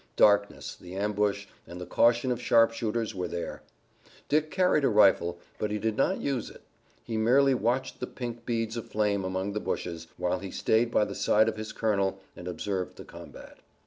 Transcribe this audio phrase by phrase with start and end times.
[0.15, 3.61] Darkness, the ambush and the caution of sharpshooters were there.
[4.29, 6.63] Dick carried a rifle, but he did not use it.
[7.03, 11.05] He merely watched the pink beads of flame among the bushes, while he stayed by
[11.05, 13.59] the side of his colonel and observed the combat.